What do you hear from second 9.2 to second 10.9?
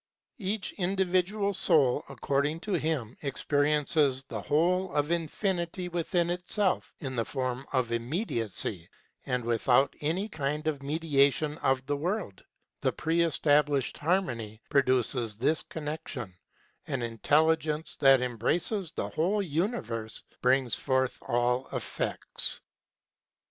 and without any kind of